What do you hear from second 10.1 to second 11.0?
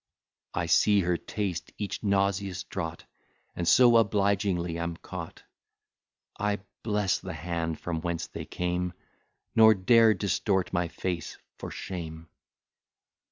distort my